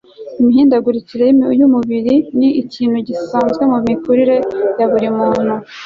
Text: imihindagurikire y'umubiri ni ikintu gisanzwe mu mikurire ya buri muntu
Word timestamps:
imihindagurikire 0.39 1.27
y'umubiri 1.59 2.15
ni 2.37 2.49
ikintu 2.61 2.97
gisanzwe 3.07 3.63
mu 3.71 3.77
mikurire 3.87 4.37
ya 4.79 4.85
buri 4.91 5.07
muntu 5.17 5.53